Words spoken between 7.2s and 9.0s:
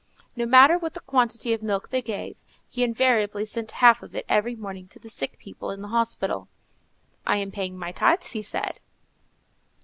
"I am paying my tithes," he said.